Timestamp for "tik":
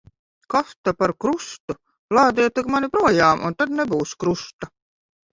2.61-2.71